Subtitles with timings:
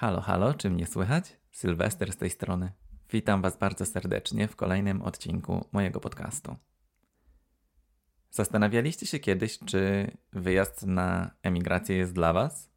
[0.00, 1.36] Halo, halo, czy mnie słychać?
[1.52, 2.72] Sylwester z tej strony.
[3.12, 6.56] Witam Was bardzo serdecznie w kolejnym odcinku mojego podcastu.
[8.30, 12.70] Zastanawialiście się kiedyś, czy wyjazd na emigrację jest dla Was?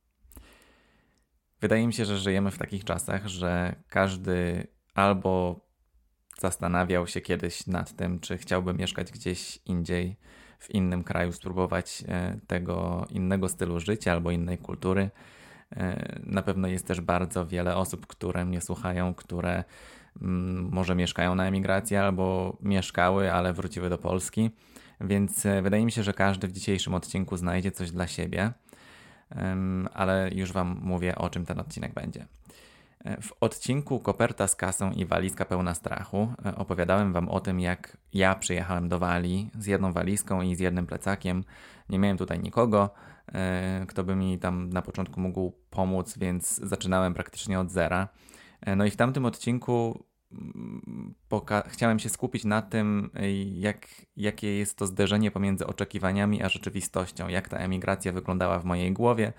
[1.62, 5.59] Wydaje mi się, że żyjemy w takich czasach, że każdy albo
[6.39, 10.17] zastanawiał się kiedyś nad tym, czy chciałby mieszkać gdzieś indziej,
[10.59, 15.09] w innym kraju, spróbować e, tego innego stylu życia albo innej kultury
[16.23, 19.63] na pewno jest też bardzo wiele osób, które mnie słuchają, które
[20.21, 24.52] mm, może mieszkają na emigracji albo mieszkały, ale wróciły do Polski.
[25.02, 28.52] Więc e, wydaje mi się, że każdy w dzisiejszym odcinku znajdzie coś dla siebie,
[29.93, 32.26] ale już Wam mówię, o czym ten odcinek będzie.
[33.05, 37.98] E, w odcinku Koperta z kasą i walizka pełna strachu opowiadałem Wam o tym, jak
[38.13, 41.43] ja przyjechałem do Walii z jedną walizką i z jednym plecakiem.
[41.90, 42.90] Nie miałem tutaj nikogo,
[43.20, 43.20] E,
[43.88, 48.07] kto by mi tam na początku mógł pomóc, więc zaczynałem praktycznie od zera.
[48.62, 51.15] E, no i w tamtym odcinku mm,
[51.68, 53.09] chciałem się skupić na tym,
[53.54, 58.93] jak, jakie jest to zderzenie pomiędzy oczekiwaniami a rzeczywistością, jak ta emigracja wyglądała w mojej
[58.93, 59.34] głowie,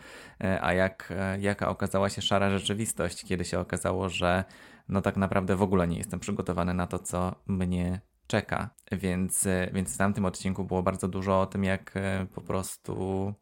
[0.45, 4.45] e, a jak, jaka okazała się szara rzeczywistość, kiedy się okazało, że
[4.89, 8.71] no tak naprawdę w ogóle nie jestem przygotowany na to, co mnie czeka.
[8.93, 11.95] Więc, więc w tamtym odcinku było bardzo dużo o tym, jak
[12.35, 13.35] po prostu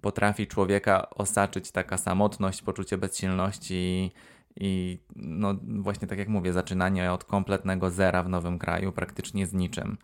[0.00, 4.12] potrafi człowieka osaczyć taka samotność, poczucie bezsilności
[4.56, 9.52] i no właśnie tak jak mówię, zaczynanie od kompletnego zera w nowym kraju, praktycznie z
[9.52, 9.98] niczym,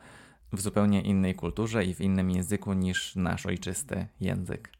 [0.52, 4.72] w zupełnie innej kulturze i w innym języku niż nasz ojczysty język.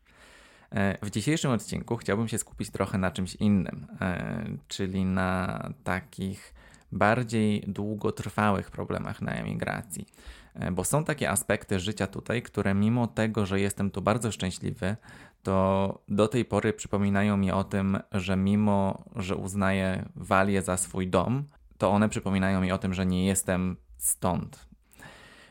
[0.71, 6.55] E, w dzisiejszym odcinku chciałbym się skupić trochę na czymś innym, e, czyli na takich
[6.93, 10.07] bardziej długotrwałych problemach na emigracji.
[10.55, 14.97] E, bo są takie aspekty życia tutaj, które mimo tego, że jestem tu bardzo szczęśliwy,
[15.43, 21.09] to do tej pory przypominają mi o tym, że mimo, że uznaję Walię za swój
[21.09, 21.45] dom,
[21.79, 24.71] to one przypominają mi o tym, że nie jestem stąd,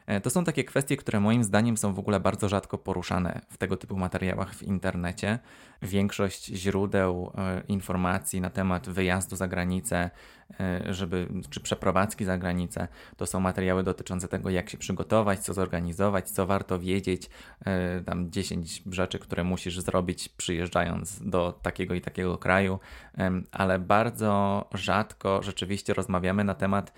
[0.09, 3.57] E, to są takie kwestie, które moim zdaniem są w ogóle bardzo rzadko poruszane w
[3.57, 5.39] tego typu materiałach w internecie.
[5.81, 10.09] Większość źródeł e, informacji na temat wyjazdu za granicę,
[10.59, 15.53] e, żeby, czy przeprowadzki za granicę, to są materiały dotyczące tego, jak się przygotować, co
[15.53, 17.29] zorganizować, co warto wiedzieć,
[18.05, 22.79] tam 10 rzeczy, które musisz zrobić przyjeżdżając do takiego i takiego kraju,
[23.51, 26.93] ale bardzo rzadko rzeczywiście rozmawiamy na temat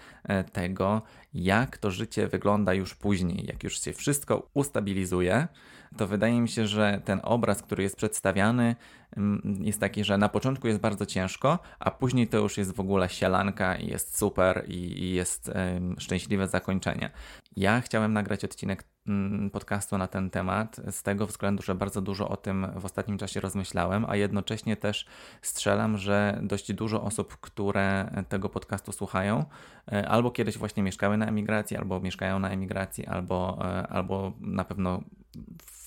[0.52, 1.02] tego,
[1.34, 5.48] jak to życie wygląda już później, jak już się wszystko ustabilizuje,
[5.98, 8.76] to wydaje mi się, że ten obraz, który jest przedstawiany,
[9.18, 12.80] mm, jest taki, że na początku jest bardzo ciężko, a później to już jest w
[12.80, 15.52] ogóle sielanka i jest super i, jest
[15.98, 17.12] szczęśliwe zakończenie.
[17.56, 22.30] Ja chciałem nagrać odcinek mm, podcastu na ten temat z tego względu, że bardzo dużo
[22.30, 25.06] o tym w ostatnim czasie rozmyślałem, a jednocześnie też
[25.42, 29.46] strzelam, że dość dużo osób, które tego podcastu słuchają,
[29.92, 34.64] e, albo kiedyś właśnie mieszkały na emigracji, albo mieszkają na emigracji, albo, e, albo na
[34.64, 35.04] pewno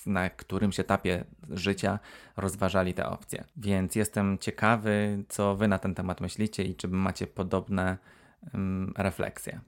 [0.07, 1.99] na którymś etapie życia
[2.37, 3.45] rozważali te opcje.
[3.57, 7.99] Więc jestem ciekawy, co Wy na ten temat myślicie i czy macie podobne
[8.55, 9.61] um, refleksje.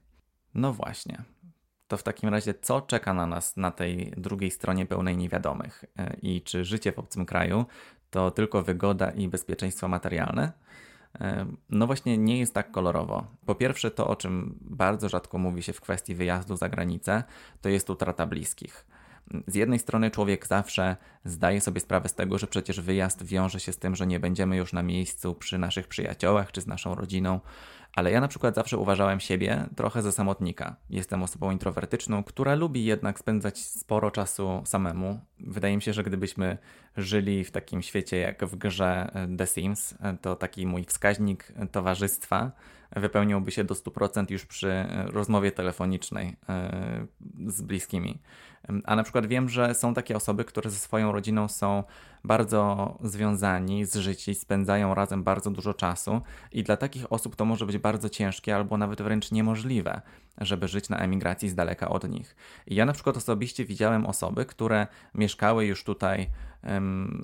[0.53, 1.23] No właśnie.
[1.87, 5.85] To w takim razie, co czeka na nas na tej drugiej stronie pełnej niewiadomych?
[5.99, 7.65] E, I czy życie w obcym kraju
[8.09, 10.51] to tylko wygoda i bezpieczeństwo materialne?
[11.19, 13.27] E, no właśnie nie jest tak kolorowo.
[13.45, 17.23] Po pierwsze, to o czym bardzo rzadko mówi się w kwestii wyjazdu za granicę,
[17.61, 18.85] to jest utrata bliskich
[19.47, 23.73] z jednej strony człowiek zawsze zdaje sobie sprawę z tego, że przecież wyjazd wiąże się
[23.73, 27.39] z tym, że nie będziemy już na miejscu przy naszych przyjaciołach czy z naszą rodziną,
[27.93, 30.75] ale ja na przykład zawsze uważałem siebie trochę za samotnika.
[30.89, 35.19] Jestem osobą introwertyczną, która lubi jednak spędzać sporo czasu samemu.
[35.39, 36.57] Wydaje mi się, że gdybyśmy
[36.97, 42.51] żyli w takim świecie jak w grze The Sims, to taki mój wskaźnik towarzystwa
[42.95, 47.07] wypełniłby się do 100% już przy rozmowie telefonicznej e,
[47.47, 48.19] z bliskimi.
[48.83, 51.83] A na przykład wiem, że są takie osoby, które ze swoją rodziną są
[52.23, 56.21] bardzo związani z życiem, spędzają razem bardzo dużo czasu
[56.51, 60.01] i dla takich osób to może być bardzo ciężkie albo nawet wręcz niemożliwe,
[60.37, 62.35] żeby żyć na emigracji z daleka od nich.
[62.67, 66.29] I ja na przykład osobiście widziałem osoby, które mieszkały już tutaj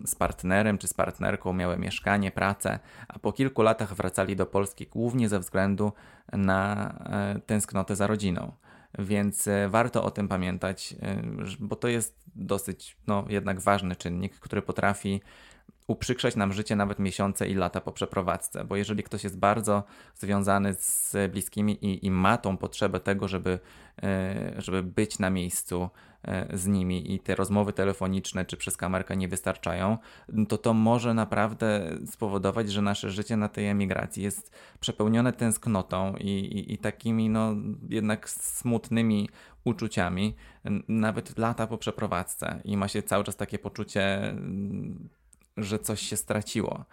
[0.05, 4.87] z partnerem czy z partnerką, miały mieszkanie, pracę, a po kilku latach wracali do Polski
[4.87, 5.91] głównie ze względu
[6.33, 8.51] na e, tęsknotę za rodziną.
[8.99, 11.21] Więc e, warto o tym pamiętać, e,
[11.59, 15.21] bo to jest dosyć no, jednak ważny czynnik, który potrafi
[15.87, 19.83] uprzykrzać nam życie nawet miesiące i lata po przeprowadzce, bo jeżeli ktoś jest bardzo
[20.15, 23.59] związany z bliskimi i, i ma tą potrzebę tego, żeby,
[24.03, 25.89] e, żeby być na miejscu
[26.23, 29.97] e, z nimi i te rozmowy telefoniczne czy przez kamerkę nie wystarczają,
[30.49, 36.29] to to może naprawdę spowodować, że nasze życie na tej emigracji jest przepełnione tęsknotą i,
[36.29, 37.55] i, i takimi no
[37.89, 39.29] jednak smutnymi
[39.63, 40.35] uczuciami,
[40.87, 42.61] nawet lata po przeprowadzce.
[42.63, 44.35] I ma się cały czas takie poczucie
[45.57, 46.85] że coś się straciło.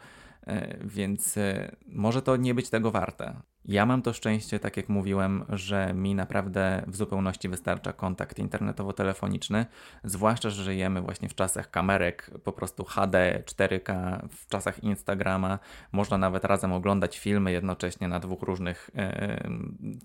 [0.46, 3.34] E, więc e, może to nie być tego warte.
[3.64, 9.66] Ja mam to szczęście, tak jak mówiłem, że mi naprawdę w zupełności wystarcza kontakt internetowo-telefoniczny,
[10.04, 15.58] zwłaszcza, że żyjemy właśnie w czasach kamerek, po prostu HD, 4K, w czasach Instagrama.
[15.92, 19.48] Można nawet razem oglądać filmy jednocześnie na dwóch różnych e,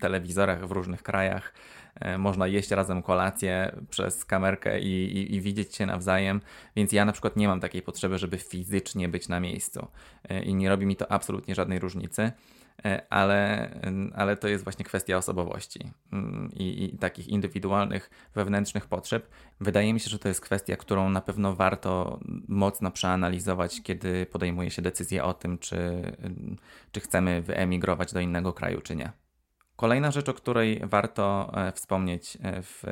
[0.00, 1.52] telewizorach w różnych krajach.
[2.00, 6.40] E, można jeść razem kolację przez kamerkę i, i, i, widzieć się nawzajem,
[6.76, 9.86] więc ja na przykład nie mam takiej potrzeby, żeby fizycznie być na miejscu
[10.28, 12.32] e, i nie robi mi to absolutnie żadnej różnicy.
[12.84, 13.70] E, ale,
[14.14, 19.28] ale to jest właśnie kwestia osobowości mm, i, i, takich indywidualnych, wewnętrznych potrzeb.
[19.60, 24.70] Wydaje mi się, że to jest kwestia, którą na pewno warto mocno przeanalizować, kiedy podejmuje
[24.70, 26.02] się decyzję o tym, czy,
[26.92, 29.25] czy chcemy wyemigrować do innego kraju, czy nie.
[29.76, 32.82] Kolejna rzecz, o której warto e, wspomnieć e, w,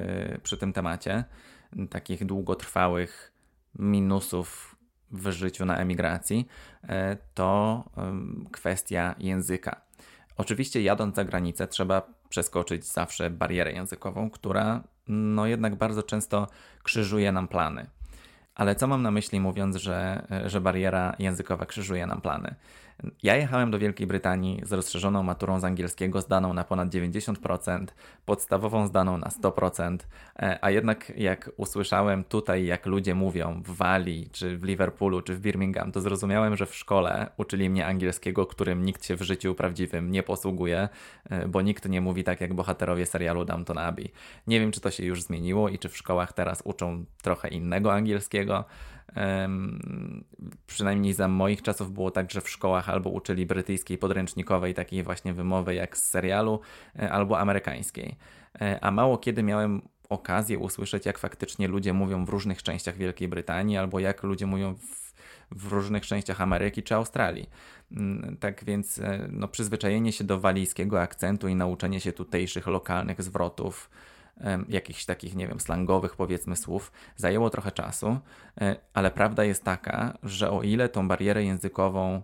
[0.42, 1.24] przy tym temacie,
[1.90, 3.32] takich długotrwałych
[3.78, 4.76] minusów
[5.10, 6.48] w życiu na emigracji,
[6.88, 7.84] e, to
[8.52, 9.80] kwestia języka.
[10.36, 16.46] Oczywiście, jadąc za granicę, trzeba przeskoczyć zawsze barierę językową, która no jednak bardzo często
[16.82, 17.86] krzyżuje nam plany.
[18.54, 22.54] Ale co mam na myśli, mówiąc, że, że bariera językowa krzyżuje nam plany?
[23.22, 27.86] Ja jechałem do Wielkiej Brytanii z rozszerzoną maturą z angielskiego zdaną na ponad 90%,
[28.24, 29.98] podstawową zdaną na 100%,
[30.38, 35.34] e, a jednak jak usłyszałem tutaj, jak ludzie mówią w Walii, czy w Liverpoolu, czy
[35.34, 39.54] w Birmingham, to zrozumiałem, że w szkole uczyli mnie angielskiego, którym nikt się w życiu
[39.54, 40.88] prawdziwym nie posługuje,
[41.30, 44.12] e, bo nikt nie mówi tak jak bohaterowie serialu Downton Abbey.
[44.46, 47.92] Nie wiem, czy to się już zmieniło i czy w szkołach teraz uczą trochę innego
[47.92, 48.64] angielskiego,
[50.66, 55.34] przynajmniej za moich czasów było tak, że w szkołach albo uczyli brytyjskiej podręcznikowej, takiej właśnie
[55.34, 56.60] wymowy jak z serialu,
[56.98, 58.16] e, albo amerykańskiej.
[58.60, 63.28] E, a mało kiedy miałem okazję usłyszeć, jak faktycznie ludzie mówią w różnych częściach Wielkiej
[63.28, 65.14] Brytanii, albo jak ludzie mówią w,
[65.50, 67.50] w różnych częściach Ameryki czy Australii.
[67.92, 73.22] Mm, tak więc e, no, przyzwyczajenie się do walijskiego akcentu i nauczenie się tutejszych lokalnych
[73.22, 73.90] zwrotów
[74.68, 78.18] jakichś takich, nie wiem, slangowych powiedzmy słów, zajęło trochę czasu,
[78.60, 82.22] e, ale prawda jest taka, że o ile tą barierę językową,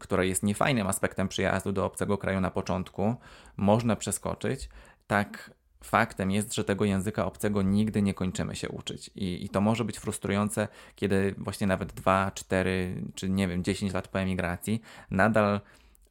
[0.00, 3.14] która jest niefajnym aspektem przyjazdu do obcego kraju na początku,
[3.56, 4.68] można przeskoczyć,
[5.06, 5.50] tak
[5.84, 9.10] faktem jest, że tego języka obcego nigdy nie kończymy się uczyć.
[9.14, 13.92] I, I, to może być frustrujące, kiedy właśnie nawet 2, 4 czy nie wiem, 10
[13.92, 15.60] lat po emigracji nadal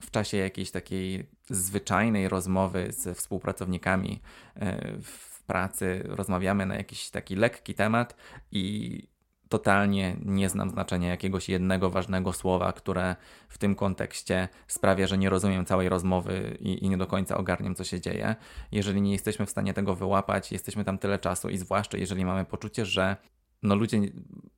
[0.05, 4.21] w czasie jakiejś takiej zwyczajnej rozmowy ze współpracownikami
[4.55, 8.15] e, w pracy rozmawiamy na jakiś taki lekki temat
[8.51, 9.13] i
[9.49, 13.15] totalnie nie znam znaczenia jakiegoś jednego ważnego słowa, które
[13.49, 17.75] w tym kontekście sprawia, że nie rozumiem całej rozmowy i, i, nie do końca ogarniam,
[17.75, 18.35] co się dzieje.
[18.71, 22.45] Jeżeli nie jesteśmy w stanie tego wyłapać, jesteśmy tam tyle czasu i zwłaszcza jeżeli mamy
[22.45, 23.17] poczucie, że
[23.63, 24.01] no ludzie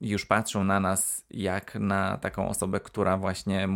[0.02, 3.68] już patrzą na nas jak na taką osobę, która właśnie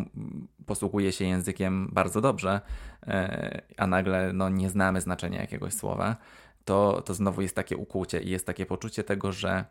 [0.66, 2.62] posługuje się językiem bardzo dobrze,
[3.08, 6.16] e, a nagle no, nie znamy znaczenia jakiegoś słowa,
[6.66, 9.66] to, to znowu jest takie ukłucie i jest takie poczucie tego, że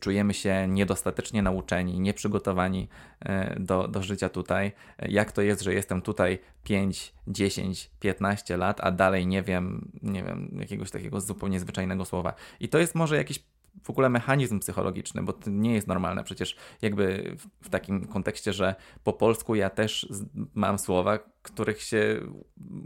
[0.00, 2.88] czujemy się niedostatecznie nauczeni, nieprzygotowani
[3.20, 4.72] e, do, do życia tutaj.
[5.08, 10.22] Jak to jest, że jestem tutaj 5, 10, 15 lat, a dalej nie wiem, nie
[10.24, 12.34] wiem, jakiegoś takiego zupełnie zwyczajnego słowa.
[12.60, 13.44] I to jest może jakiś
[13.82, 16.24] w ogóle mechanizm psychologiczny, bo to nie jest normalne.
[16.24, 18.74] Przecież jakby w, w takim kontekście, że
[19.04, 20.08] po polsku ja też
[20.54, 22.20] mam słowa, których się,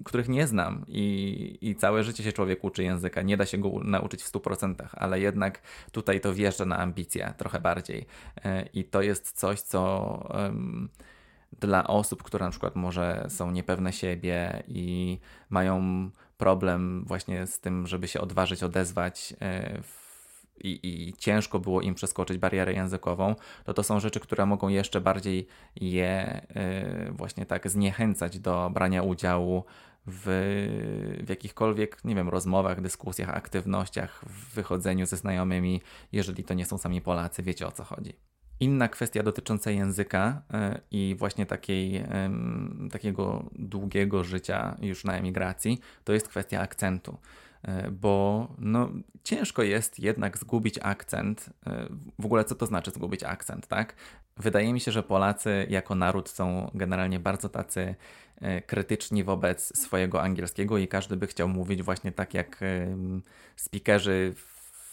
[0.05, 3.23] których nie znam i, i całe życie się człowiek uczy języka.
[3.23, 5.63] Nie da się go nauczyć w 100%, ale jednak
[5.93, 8.07] tutaj to wjeżdża na ambicje trochę bardziej.
[8.45, 10.89] E, I to jest coś, co um,
[11.61, 15.19] dla osób, które na przykład może są niepewne siebie i
[15.51, 20.06] mają problem właśnie z tym, żeby się odważyć odezwać e, w
[20.59, 23.35] i, i ciężko było im przeskoczyć barierę językową,
[23.65, 25.47] to to są rzeczy, które mogą jeszcze bardziej
[25.77, 26.41] je
[27.09, 29.65] y, właśnie tak zniechęcać do brania udziału
[30.07, 30.25] w,
[31.25, 35.81] w jakichkolwiek, nie wiem, rozmowach, dyskusjach, aktywnościach, w wychodzeniu ze znajomymi,
[36.13, 38.13] jeżeli to nie są sami Polacy, wiecie o co chodzi.
[38.61, 40.43] Inna kwestia dotycząca języka
[40.75, 42.05] y, i właśnie takiej,
[42.93, 47.19] takiego długiego życia już na emigracji, to jest kwestia akcentu.
[47.67, 48.91] E, bo no,
[49.25, 51.51] ciężko jest jednak zgubić akcent.
[51.67, 53.95] E, w ogóle co to znaczy zgubić akcent, tak?
[54.37, 57.95] Wydaje mi się, że Polacy jako naród są generalnie bardzo tacy
[58.41, 62.61] e, krytyczni wobec swojego angielskiego i każdy by chciał mówić właśnie tak jak
[63.57, 64.35] speakerzy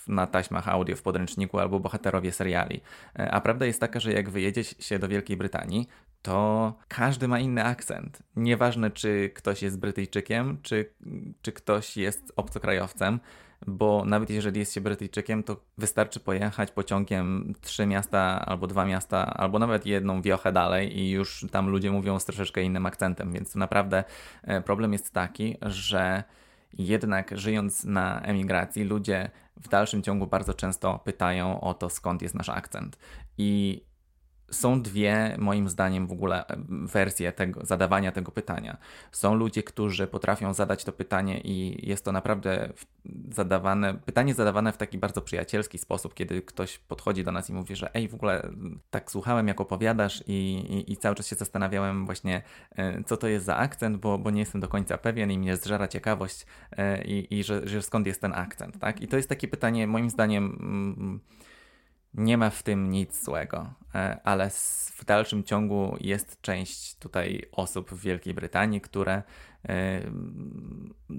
[0.07, 2.81] na taśmach audio w podręczniku albo bohaterowie seriali.
[3.19, 5.87] E, a prawda jest taka, że jak wyjedzie się do Wielkiej Brytanii,
[6.21, 8.19] to każdy ma inny akcent.
[8.35, 10.89] Nieważne, czy ktoś jest Brytyjczykiem, czy,
[11.41, 13.19] czy ktoś jest obcokrajowcem,
[13.67, 19.33] bo nawet jeżeli jest się Brytyjczykiem, to wystarczy pojechać pociągiem trzy miasta albo dwa miasta,
[19.33, 23.55] albo nawet jedną wiochę dalej i już tam ludzie mówią z troszeczkę innym akcentem, więc
[23.55, 24.03] naprawdę
[24.43, 26.23] e, problem jest taki, że
[26.77, 32.35] jednak żyjąc na emigracji, ludzie w dalszym ciągu bardzo często pytają o to, skąd jest
[32.35, 32.97] nasz akcent.
[33.37, 33.81] I
[34.51, 38.77] są dwie, moim zdaniem, w ogóle wersje tego, zadawania tego pytania.
[39.11, 42.73] Są ludzie, którzy potrafią zadać to pytanie i jest to naprawdę
[43.31, 47.75] zadawane, pytanie zadawane w taki bardzo przyjacielski sposób, kiedy ktoś podchodzi do nas i mówi,
[47.75, 48.49] że ej, w ogóle
[48.89, 50.33] tak słuchałem, jak opowiadasz i,
[50.69, 52.41] i, i cały czas się zastanawiałem właśnie,
[52.75, 55.57] e, co to jest za akcent, bo, bo nie jestem do końca pewien i mnie
[55.57, 59.01] zżera ciekawość e, i, i że, że skąd jest ten akcent, tak?
[59.01, 61.19] I to jest takie pytanie, moim zdaniem, mm,
[62.13, 64.49] nie ma w tym nic złego, e, ale
[64.95, 69.23] w dalszym ciągu jest część tutaj osób w Wielkiej Brytanii, które
[69.69, 70.01] e,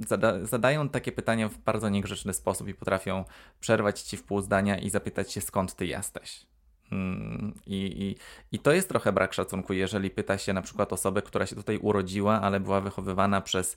[0.07, 3.25] zada zadają takie pytania w bardzo niegrzeczny sposób i potrafią
[3.61, 6.47] przerwać ci w pół zdania i zapytać się skąd ty jesteś.
[6.95, 8.17] Mm, I, i,
[8.57, 11.79] I to jest trochę brak szacunku, jeżeli pyta się na przykład osobę, która się tutaj
[11.79, 13.77] urodziła, ale była wychowywana przez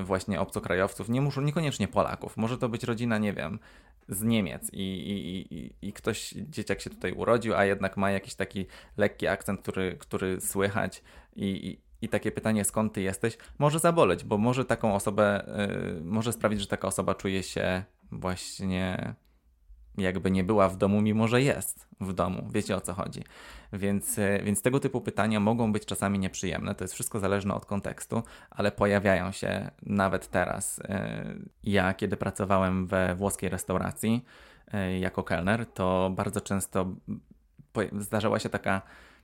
[0.00, 2.36] y, właśnie obcokrajowców, nie muszą niekoniecznie Polaków.
[2.36, 3.58] Może to być rodzina, nie wiem,
[4.08, 8.34] z Niemiec i, i, i, i ktoś, dzieciak się tutaj urodził, a jednak ma jakiś
[8.34, 11.02] taki lekki akcent, który, który słychać
[11.36, 15.46] i, i i takie pytanie, skąd ty jesteś, może zaboleć, bo może taką osobę,
[15.98, 19.14] y, może sprawić, że taka osoba czuje się właśnie
[19.98, 22.48] jakby nie była w domu, mimo że jest w domu.
[22.52, 23.24] Wiecie o co chodzi.
[23.72, 26.74] Więc, e, więc tego typu pytania mogą być czasami nieprzyjemne.
[26.74, 30.80] To jest wszystko zależne od kontekstu, ale pojawiają się nawet teraz.
[30.84, 31.24] E,
[31.64, 34.24] ja, kiedy pracowałem we włoskiej restauracji
[34.72, 36.94] e, jako kelner, to bardzo często
[37.98, 38.82] zdarzała się taka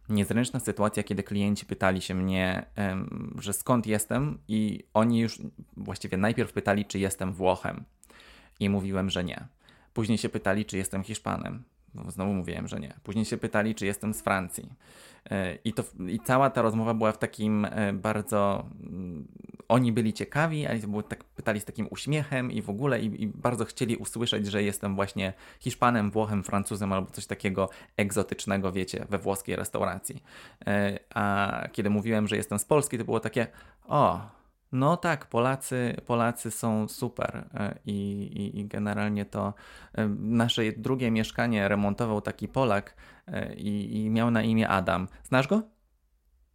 [0.09, 2.67] niezręczna sytuacja, kiedy klienci pytali się mnie,
[3.39, 5.43] że skąd jestem, i oni już
[5.77, 7.85] właściwie najpierw pytali, czy jestem Włochem.
[8.61, 9.49] I mówiłem, że nie.
[10.01, 11.63] Później się pytali, czy jestem Hiszpanem.
[11.95, 12.95] No, znowu mówiłem, że nie.
[13.03, 14.73] Później się pytali, czy jestem z Francji.
[15.31, 18.67] E, I, to, I cała ta rozmowa była w takim e, bardzo.
[18.83, 19.29] Mm,
[19.69, 23.65] oni byli ciekawi, ale tak, pytali z takim uśmiechem i w ogóle, i, i, bardzo
[23.65, 29.57] chcieli usłyszeć, że jestem właśnie Hiszpanem, Włochem, Francuzem albo coś takiego egzotycznego, wiecie, we włoskiej
[29.57, 30.23] restauracji.
[30.67, 33.47] E, a kiedy mówiłem, że jestem z Polski, to było takie:
[33.89, 34.21] O,
[34.73, 39.55] no tak, Polacy, Polacy są super e, I, i, i, generalnie to
[39.95, 42.95] e, nasze drugie mieszkanie remontował taki Polak
[43.27, 45.09] e, i, i miał na imię Adam.
[45.23, 45.63] Znasz go?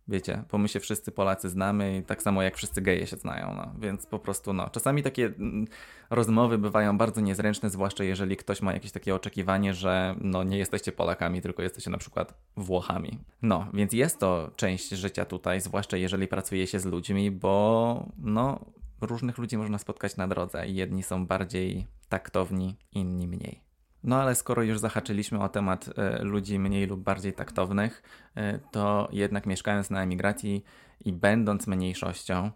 [0.08, 3.74] Wiecie, bo my się wszyscy Polacy znamy, tak samo jak wszyscy geje się znają, no.
[3.80, 5.68] Więc po prostu, no, czasami takie mm,
[6.10, 10.92] rozmowy bywają bardzo niezręczne, zwłaszcza jeżeli ktoś ma jakieś takie oczekiwanie, że no nie jesteście
[10.92, 13.20] Polakami, tylko jesteście na przykład Włochami.
[13.42, 18.60] No, więc jest to część życia tutaj, zwłaszcza jeżeli pracuje się z ludźmi, bo no,
[19.02, 23.65] różnych ludzi można spotkać na drodze i jedni są bardziej taktowni, inni mniej.
[24.06, 28.04] No ale skoro już zahaczyliśmy o temat e, ludzi mniej lub bardziej taktownych,
[28.36, 30.64] e, to jednak mieszkając na emigracji
[31.06, 32.52] i będąc mniejszością,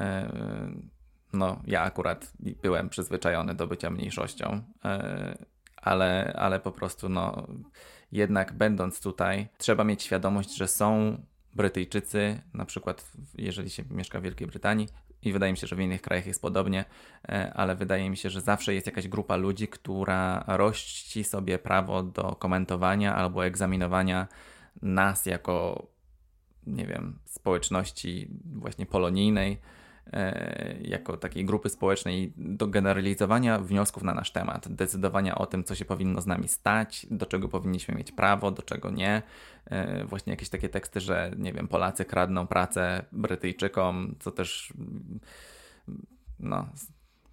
[0.00, 0.32] e,
[1.32, 2.32] no ja akurat
[2.62, 4.62] byłem przyzwyczajony do bycia mniejszością,
[5.76, 7.46] ale, ale po prostu no
[8.12, 11.18] jednak będąc tutaj trzeba mieć świadomość, że są
[11.54, 14.88] Brytyjczycy, na przykład jeżeli się mieszka w Wielkiej Brytanii,
[15.22, 16.84] i wydaje mi się, że w innych krajach jest podobnie,
[17.28, 22.02] e, ale wydaje mi się, że zawsze jest jakaś grupa ludzi, która rości sobie prawo
[22.02, 24.28] do komentowania albo egzaminowania
[24.82, 25.86] nas jako,
[26.66, 29.58] nie wiem, społeczności właśnie polonijnej
[30.80, 35.84] jako takiej grupy społecznej do generalizowania wniosków na nasz temat, decydowania o tym, co się
[35.84, 39.22] powinno z nami stać, do czego powinniśmy mieć prawo, do czego nie.
[39.64, 44.72] E, właśnie jakieś takie teksty, że nie wiem, Polacy kradną pracę Brytyjczykom, co też
[46.40, 46.68] no,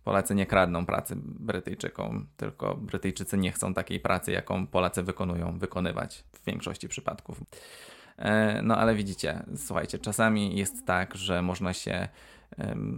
[0.03, 6.23] Polacy nie kradną pracy Brytyjczykom, tylko Brytyjczycy nie chcą takiej pracy, jaką Polacy wykonują, wykonywać
[6.33, 7.43] w większości przypadków.
[8.17, 12.07] E, no ale widzicie, słuchajcie, czasami jest tak, że można się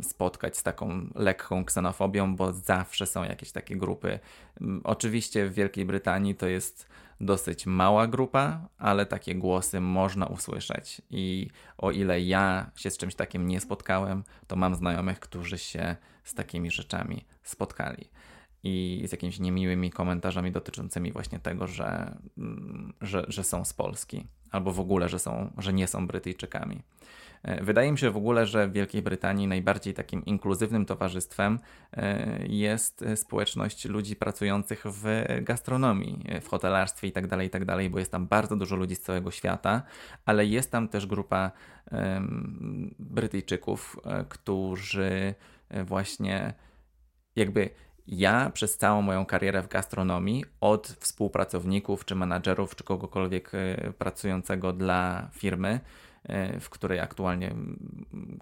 [0.02, 4.20] spotkać z taką lekką ksenofobią, bo zawsze są jakieś takie grupy.
[4.84, 6.90] Oczywiście w Wielkiej Brytanii to jest
[7.22, 11.02] dosyć mała grupa, ale takie głosy można usłyszeć.
[11.10, 15.96] I o ile ja się z czymś takim nie spotkałem, to mam znajomych, którzy się
[16.24, 18.10] z takimi rzeczami spotkali.
[18.64, 24.28] i z jakimiś niemiłymi komentarzami dotyczącymi właśnie tego, że, mm, że, że są z Polski,
[24.52, 26.82] albo w ogóle, że, są, że nie są Brytyjczykami.
[27.44, 31.60] E, wydaje mi się w ogóle, że w Wielkiej Brytanii najbardziej takim inkluzywnym towarzystwem
[31.94, 38.12] e, jest społeczność ludzi pracujących w gastronomii, w hotelarstwie itd., tak itd., tak bo jest
[38.12, 39.84] tam bardzo dużo ludzi z całego świata,
[40.26, 41.52] ale jest tam też grupa
[43.00, 45.36] Brytyjczyków, e, którzy
[45.86, 46.54] właśnie
[47.36, 47.70] jakby
[48.08, 53.52] ja przez całą moją karierę w gastronomii, od współpracowników, czy menadżerów, czy kogokolwiek
[53.98, 56.11] pracującego dla firmy, E,
[56.60, 57.56] w której aktualnie,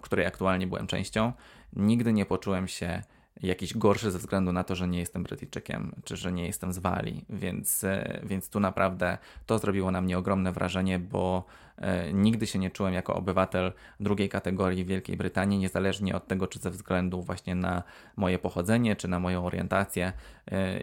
[0.02, 1.32] której aktualnie byłem częścią,
[1.72, 3.02] nigdy nie poczułem się
[3.42, 6.78] jakiś gorszy ze względu na to, że nie jestem Brytyjczykiem, czy że nie jestem z
[6.78, 11.44] Walii, więc, e, więc tu naprawdę to zrobiło na mnie ogromne wrażenie, bo
[11.76, 16.58] e, nigdy się nie czułem jako obywatel drugiej kategorii Wielkiej Brytanii, niezależnie od tego, czy
[16.58, 17.82] ze względu właśnie na
[18.16, 20.12] moje pochodzenie, czy na moją orientację.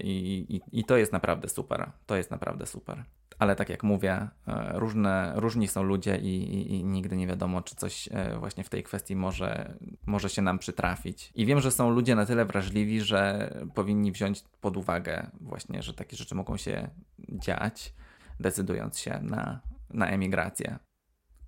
[0.03, 3.03] I, i, i to jest naprawdę super, to jest naprawdę super
[3.39, 7.61] ale tak jak mówię, e, różne, różni są ludzie i, i, i, nigdy nie wiadomo,
[7.61, 9.73] czy coś e, właśnie w tej kwestii może,
[10.05, 11.31] może się nam przytrafić.
[11.35, 15.93] I wiem, że są ludzie na tyle wrażliwi, że powinni wziąć pod uwagę właśnie, że
[15.93, 16.89] takie rzeczy mogą się
[17.19, 17.93] dziać,
[18.39, 20.79] decydując się na, na emigrację.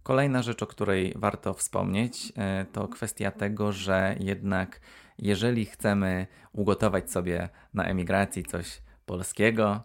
[0.04, 4.82] Kolejna rzecz, o której warto wspomnieć, e, to kwestia tego, że jednak
[5.18, 9.84] jeżeli chcemy ugotować sobie na emigracji coś polskiego,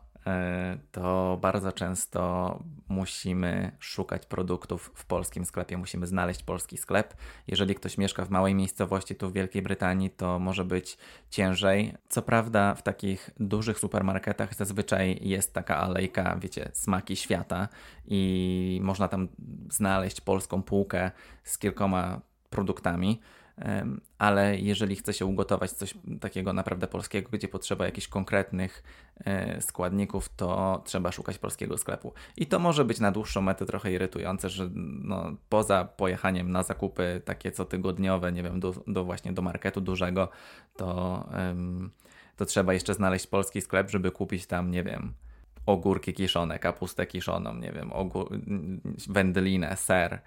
[0.92, 7.14] to bardzo często musimy szukać produktów w polskim sklepie, musimy znaleźć polski sklep.
[7.46, 10.98] Jeżeli ktoś mieszka w małej miejscowości tu w Wielkiej Brytanii, to może być
[11.30, 11.94] ciężej.
[12.08, 17.68] Co prawda, w takich dużych supermarketach zazwyczaj jest taka alejka, wiecie, smaki świata
[18.06, 19.28] i można tam
[19.70, 21.10] znaleźć polską półkę
[21.44, 23.20] z kilkoma produktami
[24.18, 28.82] ale jeżeli chce się ugotować coś takiego naprawdę polskiego, gdzie potrzeba jakichś konkretnych
[29.24, 32.12] e, składników, to trzeba szukać polskiego sklepu.
[32.36, 34.70] I to może być na dłuższą metę trochę irytujące, że
[35.02, 40.28] no, poza pojechaniem na zakupy takie cotygodniowe, nie wiem, do, do właśnie do marketu dużego,
[40.76, 41.28] to,
[42.36, 45.14] to trzeba jeszcze znaleźć polski sklep, żeby kupić tam, nie wiem,
[45.66, 48.38] ogórki kiszone, kapustę kiszoną, nie wiem, ogór,
[49.08, 50.20] wędlinę, ser,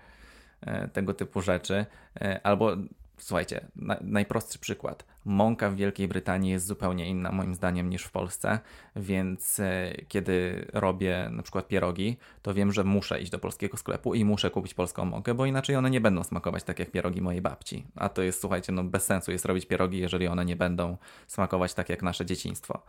[0.61, 1.85] e, tego typu rzeczy,
[2.21, 2.75] e, albo
[3.17, 5.05] Słuchajcie, na, najprostszy przykład.
[5.25, 8.59] Mąka w Wielkiej Brytanii jest zupełnie inna moim zdaniem niż w Polsce,
[8.95, 14.13] więc e, kiedy robię na przykład pierogi, to wiem, że muszę iść do polskiego sklepu
[14.13, 17.41] i muszę kupić polską mąkę, bo inaczej one nie będą smakować tak jak pierogi mojej
[17.41, 17.87] babci.
[17.95, 21.73] A to jest, słuchajcie, no bez sensu jest robić pierogi, jeżeli one nie będą smakować
[21.73, 22.81] tak jak nasze dzieciństwo.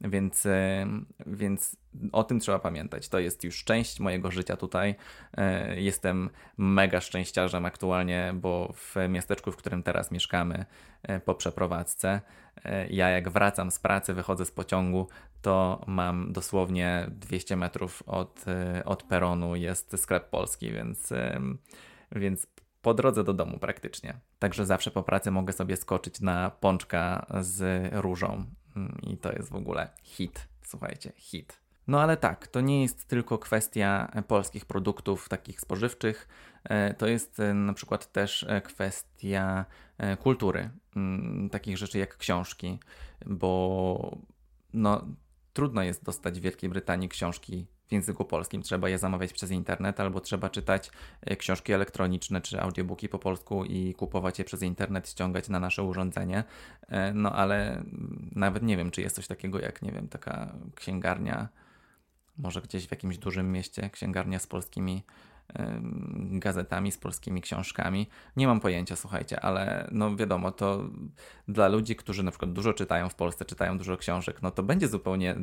[0.00, 0.86] Więc, e,
[1.26, 1.76] więc
[2.12, 3.08] o tym trzeba pamiętać.
[3.08, 4.94] To jest już część mojego życia tutaj.
[5.36, 10.64] E, jestem mega szczęściarzem aktualnie, bo w miasteczku, w którym teraz mieszkamy,
[11.02, 12.20] e, po przeprowadzce,
[12.90, 15.08] ja jak wracam z pracy, wychodzę z pociągu,
[15.42, 18.44] to mam dosłownie 200 metrów od,
[18.84, 21.12] od peronu jest sklep polski, więc,
[22.12, 22.46] więc
[22.82, 24.14] po drodze do domu praktycznie.
[24.38, 28.44] Także zawsze po pracy mogę sobie skoczyć na pączka z różą
[28.76, 30.48] Mm, I to jest w ogóle hit.
[30.62, 31.60] Słuchajcie, hit.
[31.88, 36.28] No ale tak, to nie jest tylko kwestia e, polskich produktów takich spożywczych,
[36.64, 39.64] e, to jest e, na przykład też kwestia
[40.22, 42.78] kultury, mm, takich rzeczy jak książki,
[43.26, 44.18] bo
[44.72, 45.06] no,
[45.52, 48.62] trudno jest dostać w Wielkiej Brytanii książki w języku polskim.
[48.62, 50.90] Trzeba je zamawiać przez internet albo trzeba czytać
[51.38, 56.44] książki elektroniczne czy audiobooki po polsku i kupować je przez internet, ściągać na nasze urządzenie.
[57.14, 57.82] No ale
[58.32, 61.48] nawet nie wiem, czy jest coś takiego jak, nie wiem, taka księgarnia,
[62.38, 65.02] może gdzieś w jakimś dużym mieście, księgarnia z polskimi
[66.16, 68.08] gazetami, z polskimi książkami.
[68.36, 70.88] Nie mam pojęcia, słuchajcie, ale no wiadomo, to
[71.48, 74.88] dla ludzi, którzy na przykład dużo czytają w Polsce, czytają dużo książek, no to będzie
[74.88, 75.36] zupełnie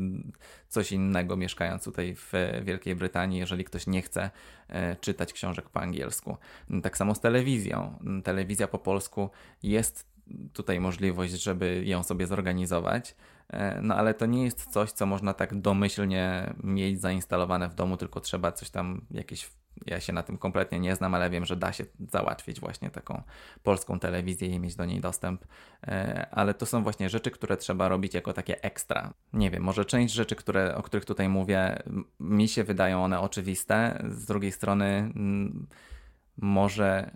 [0.69, 4.29] coś innego mieszkając tutaj w Wielkiej Brytanii, jeżeli ktoś nie chce
[4.67, 6.37] e, czytać książek po angielsku.
[6.83, 7.99] Tak samo z telewizją.
[8.23, 9.29] Telewizja po polsku
[9.63, 10.12] jest
[10.53, 13.15] tutaj możliwość, żeby ją sobie zorganizować.
[13.49, 17.97] E, no ale to nie jest coś, co można tak domyślnie mieć zainstalowane w domu,
[17.97, 19.49] tylko trzeba coś tam, jakieś
[19.85, 23.23] ja się na tym kompletnie nie znam, ale wiem, że da się załatwić właśnie taką
[23.63, 25.45] polską telewizję i mieć do niej dostęp.
[25.87, 29.13] E, ale to są właśnie rzeczy, które trzeba robić jako takie ekstra.
[29.33, 31.83] Nie wiem, może część rzeczy, które, o których tutaj mówię,
[32.19, 34.03] mi się wydają one oczywiste.
[34.09, 35.13] Z drugiej strony,
[36.37, 37.11] może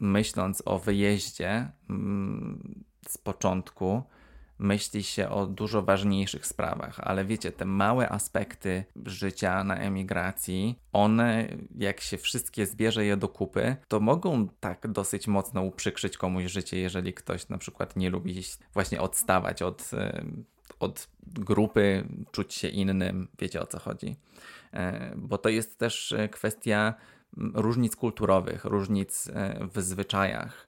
[0.00, 1.72] myśląc o wyjeździe
[3.08, 4.02] z początku,
[4.58, 11.48] myśli się o dużo ważniejszych sprawach, ale wiecie, te małe aspekty życia na emigracji, one,
[11.78, 16.78] jak się wszystkie zbierze je do kupy, to mogą tak dosyć mocno uprzykrzyć komuś życie,
[16.78, 18.42] jeżeli ktoś na przykład nie lubi
[18.74, 19.90] właśnie odstawać od
[20.80, 24.16] od grupy, czuć się innym, wiecie o co chodzi.
[24.72, 26.94] E, bo to jest też kwestia
[27.36, 29.30] różnic kulturowych, różnic
[29.74, 30.66] w zwyczajach.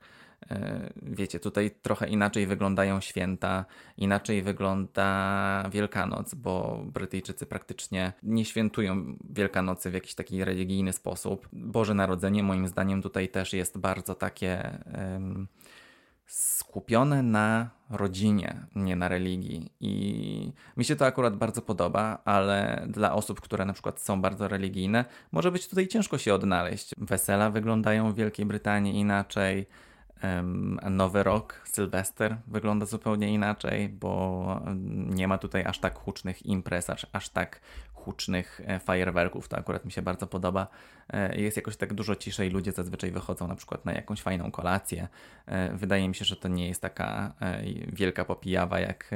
[1.02, 3.64] Wiecie, tutaj trochę inaczej wyglądają święta,
[3.96, 11.48] inaczej wygląda Wielkanoc, bo Brytyjczycy praktycznie nie świętują Wielkanocy w jakiś taki religijny sposób.
[11.52, 14.78] Boże Narodzenie, moim zdaniem, tutaj też jest bardzo takie.
[14.98, 15.48] Um,
[16.32, 19.72] skupione na rodzinie, nie na religii.
[19.80, 24.48] I mi się to akurat bardzo podoba, ale dla osób, które na przykład są bardzo
[24.48, 26.94] religijne, może być tutaj ciężko się odnaleźć.
[26.98, 29.66] Wesela wyglądają w Wielkiej Brytanii inaczej.
[30.90, 34.60] Nowy rok, Sylwester wygląda zupełnie inaczej, bo
[35.08, 37.60] nie ma tutaj aż tak hucznych imprez, aż, aż tak
[38.04, 39.48] hucznych e, fajerwerków.
[39.48, 40.66] To akurat mi się bardzo podoba.
[41.08, 42.50] E, jest jakoś tak dużo ciszej.
[42.50, 45.08] Ludzie zazwyczaj wychodzą na przykład na jakąś fajną kolację.
[45.46, 47.34] E, wydaje mi się, że to nie jest taka
[47.92, 49.10] wielka popijawa, jak,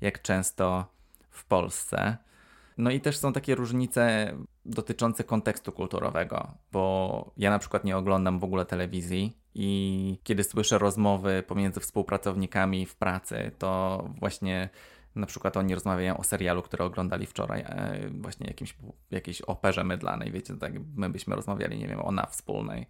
[0.00, 0.86] jak często
[1.30, 2.16] w Polsce.
[2.78, 8.38] No i też są takie różnice dotyczące kontekstu kulturowego, bo ja na przykład nie oglądam
[8.38, 14.68] w ogóle telewizji i kiedy słyszę rozmowy pomiędzy współpracownikami w pracy, to właśnie
[15.14, 18.76] na przykład oni rozmawiają o serialu, który oglądali wczoraj, e, właśnie jakimś,
[19.10, 22.86] jakiejś operze mydlanej, wiecie, tak my byśmy rozmawiali, nie wiem, o na wspólnej.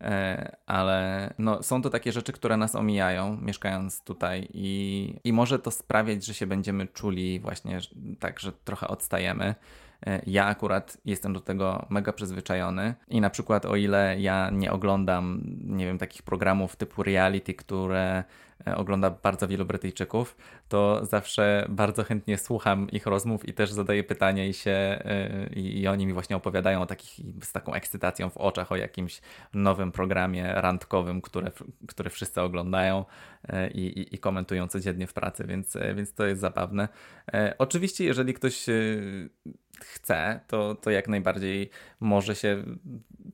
[0.00, 5.58] E, ale no, są to takie rzeczy, które nas omijają, mieszkając tutaj, i, i może
[5.58, 7.78] to sprawiać, że się będziemy czuli właśnie
[8.18, 9.54] tak, że trochę odstajemy.
[10.06, 14.72] E, ja akurat jestem do tego mega przyzwyczajony i na przykład o ile ja nie
[14.72, 18.24] oglądam, nie wiem, takich programów typu reality, które
[18.76, 20.36] ogląda bardzo wielu Brytyjczyków,
[20.68, 25.80] to zawsze bardzo chętnie słucham ich rozmów i też zadaję pytania i się e, i,
[25.80, 29.20] i oni mi właśnie opowiadają o takich, z taką ekscytacją w oczach o jakimś
[29.54, 31.50] nowym programie randkowym, które,
[31.88, 33.04] które wszyscy oglądają
[33.74, 36.88] i, i, i komentują codziennie w pracy, więc, więc to jest zabawne.
[37.58, 38.66] Oczywiście, jeżeli ktoś
[39.84, 41.70] chce, to, to jak najbardziej
[42.00, 42.64] może się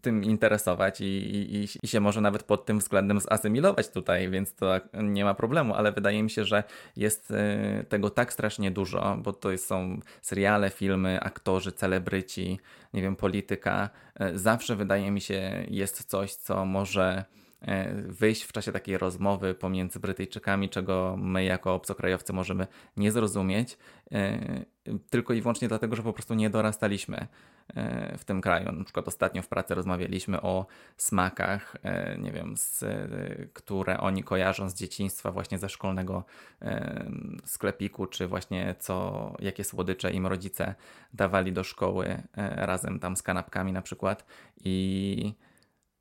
[0.01, 4.81] tym interesować i, i, i się może nawet pod tym względem zasymilować tutaj, więc to
[5.17, 6.65] nie ma problemu, ale wydaje mi się, że
[6.97, 12.61] jest e, tego tak strasznie dużo, bo to są seriale, filmy, aktorzy, celebryci,
[12.95, 13.91] nie wiem, polityka.
[14.15, 17.25] E, zawsze wydaje mi się jest coś, co może
[18.09, 22.67] wyjść w czasie takiej rozmowy pomiędzy Brytyjczykami, czego my jako obcokrajowcy możemy
[22.97, 23.79] nie zrozumieć
[25.11, 27.27] tylko i wyłącznie dlatego, że po prostu nie dorastaliśmy
[27.75, 28.73] e, w tym kraju.
[28.73, 30.67] Na przykład ostatnio w pracy rozmawialiśmy o
[30.97, 32.85] smakach, e, nie wiem, z,
[33.53, 36.25] które oni kojarzą z dzieciństwa właśnie ze szkolnego
[36.63, 37.11] e,
[37.45, 40.75] sklepiku, czy właśnie co, jakie słodycze im rodzice
[41.15, 44.27] dawali do szkoły razem tam z kanapkami na przykład
[44.65, 45.35] i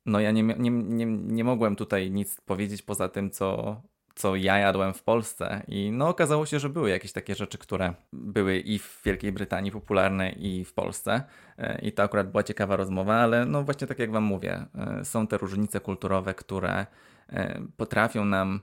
[0.06, 3.76] no ja nie, nie, nie, nie mogłem tutaj nic powiedzieć poza tym, co
[4.16, 5.62] co ja jadłem w Polsce.
[5.68, 9.72] I no okazało się, że były jakieś takie rzeczy, które były i w Wielkiej Brytanii
[9.72, 11.22] popularne, i w Polsce.
[11.58, 15.04] E, I to akurat była ciekawa rozmowa, ale no właśnie tak jak Wam mówię, e,
[15.04, 16.86] są te różnice kulturowe, które
[17.28, 18.60] e, potrafią nam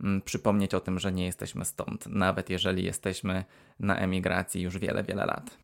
[0.00, 3.44] mm, przypomnieć o tym, że nie jesteśmy stąd, nawet jeżeli jesteśmy
[3.80, 5.58] na emigracji już wiele, wiele lat.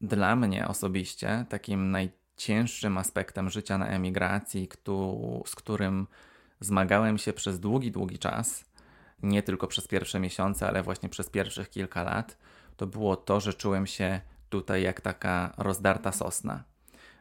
[0.00, 1.90] Dla mnie osobiście takim
[2.38, 4.68] najcięższym aspektem życia na emigracji,
[5.46, 6.06] z którym
[6.60, 8.64] zmagałem się przez długi, długi czas,
[9.22, 12.38] nie tylko przez pierwsze miesiące, ale właśnie przez pierwszych kilka lat,
[12.76, 16.64] to było to, że czułem się tutaj jak taka rozdarta sosna,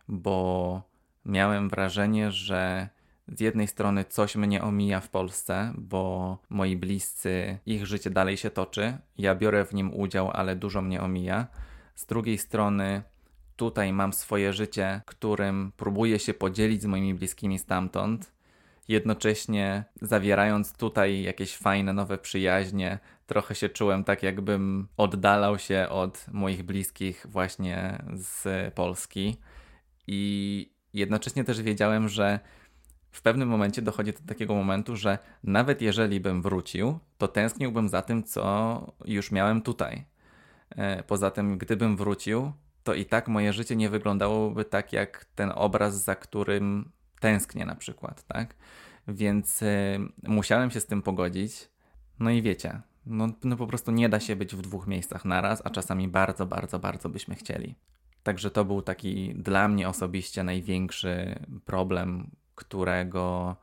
[0.07, 0.81] bo
[1.25, 2.89] miałem wrażenie, że
[3.27, 8.49] z jednej strony coś mnie omija w Polsce, bo moi bliscy, ich życie dalej się
[8.49, 11.47] toczy, ja biorę w nim udział, ale dużo mnie omija.
[11.95, 13.03] Z drugiej strony
[13.57, 18.31] tutaj mam swoje życie, którym próbuję się podzielić z moimi bliskimi stamtąd,
[18.87, 26.25] jednocześnie zawierając tutaj jakieś fajne nowe przyjaźnie, trochę się czułem tak, jakbym oddalał się od
[26.31, 29.37] moich bliskich właśnie z Polski.
[30.07, 32.39] I jednocześnie też wiedziałem, że
[33.11, 38.01] w pewnym momencie dochodzi do takiego momentu, że nawet jeżeli bym wrócił, to tęskniłbym za
[38.01, 40.05] tym, co już miałem tutaj.
[40.69, 42.51] E, poza tym, gdybym wrócił,
[42.87, 47.75] to i tak moje życie nie wyglądałoby tak, jak ten obraz, za którym tęsknię na
[47.75, 48.55] przykład, tak?
[49.07, 51.69] Więc y, musiałem się z tym pogodzić.
[52.19, 55.61] No i wiecie, no, no po prostu nie da się być w dwóch miejscach naraz,
[55.65, 57.75] a czasami bardzo, bardzo, bardzo byśmy chcieli.
[58.23, 63.55] Także to był taki dla mnie osobiście największy problem, którego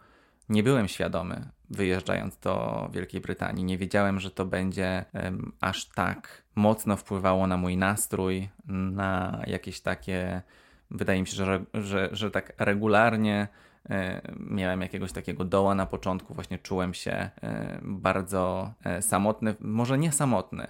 [0.48, 3.64] nie byłem świadomy wyjeżdżając do Wielkiej Brytanii.
[3.64, 9.80] Nie wiedziałem, że to będzie um, aż tak mocno wpływało na mój nastrój, na jakieś
[9.80, 10.42] takie
[10.90, 13.48] wydaje mi się, że, że, że tak regularnie
[13.90, 19.98] e, miałem jakiegoś takiego doła na początku, właśnie czułem się e, bardzo e, samotny, może
[19.98, 20.66] nie samotny,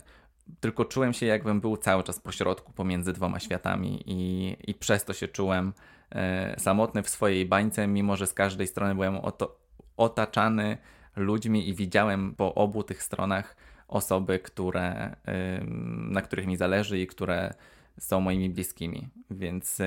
[0.60, 5.12] tylko czułem się, jakbym był cały czas pośrodku pomiędzy dwoma światami, i, i przez to
[5.12, 5.72] się czułem
[6.58, 9.56] samotny w swojej bańce, mimo że z każdej strony byłem oto,
[9.96, 10.78] otaczany
[11.16, 13.56] ludźmi i widziałem po obu tych stronach
[13.88, 15.16] osoby, które,
[15.96, 17.54] na których mi zależy i które
[17.98, 19.78] są moimi bliskimi, więc,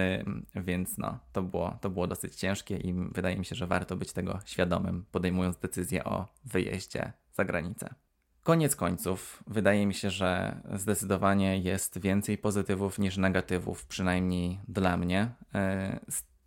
[0.56, 4.13] więc no, to było, to było dosyć ciężkie i wydaje mi się, że warto być
[4.13, 7.96] tego świadomym, podejmując decyzję o wyjeździe za granicę.
[8.43, 15.32] Koniec końców, wydaje mi się, że zdecydowanie jest więcej pozytywów niż negatywów, przynajmniej dla mnie,
[15.56, 16.00] e,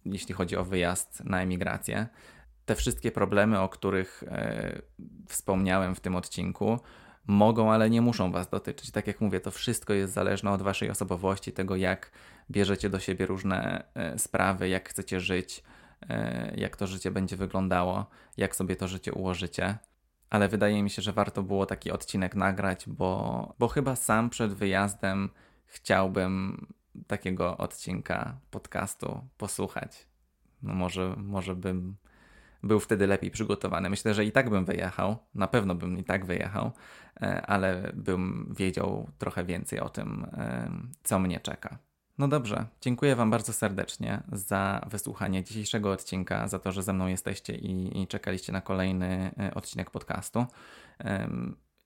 [0.04, 2.06] jeśli chodzi o wyjazd na emigrację.
[2.66, 4.82] Te wszystkie problemy, o których e,
[5.28, 6.78] wspomniałem w tym odcinku,
[7.26, 8.90] mogą, ale nie muszą Was dotyczyć.
[8.90, 12.10] Tak jak mówię, to wszystko jest zależne od Waszej osobowości, tego jak
[12.50, 15.62] bierzecie do siebie różne e, sprawy, jak chcecie żyć,
[16.56, 19.78] jak to życie będzie wyglądało, jak sobie to życie ułożycie
[20.30, 24.54] ale wydaje mi się, że warto było taki odcinek nagrać, bo, bo chyba sam przed
[24.54, 25.30] wyjazdem
[25.66, 26.66] chciałbym
[27.06, 30.06] takiego odcinka podcastu posłuchać.
[30.62, 31.96] No może, może bym
[32.62, 33.90] był wtedy lepiej przygotowany.
[33.90, 36.72] Myślę, że i tak bym wyjechał, na pewno bym i tak wyjechał,
[37.22, 40.70] e, ale bym wiedział trochę więcej o tym, e,
[41.02, 41.78] co mnie czeka.
[42.18, 47.06] No dobrze, dziękuję Wam bardzo serdecznie za wysłuchanie dzisiejszego odcinka, za to, że ze mną
[47.06, 50.46] jesteście i, i czekaliście na kolejny e, odcinek podcastu.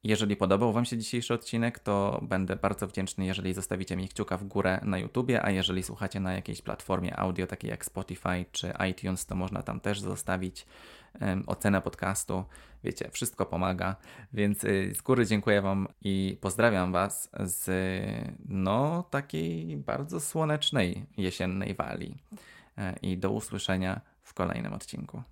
[0.05, 4.45] Jeżeli podobał Wam się dzisiejszy odcinek, to będę bardzo wdzięczny, jeżeli zostawicie mi kciuka w
[4.45, 9.27] górę na YouTubie, a jeżeli słuchacie na jakiejś platformie audio, takiej jak Spotify czy iTunes,
[9.27, 10.67] to można tam też zostawić
[11.21, 12.45] um, ocenę podcastu.
[12.85, 13.97] Wiecie, wszystko pomaga,
[14.33, 17.71] więc y, z góry dziękuję Wam i pozdrawiam Was z
[18.49, 22.17] no takiej bardzo słonecznej jesiennej wali.
[22.79, 25.23] E, I do usłyszenia w kolejnym odcinku.